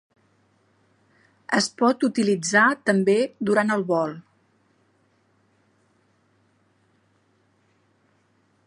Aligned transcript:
Es 1.57 1.67
pot 1.81 2.05
utilitzar 2.07 2.63
també 2.91 3.15
durant 3.51 3.75
el 3.77 3.85
vol. 3.93 4.17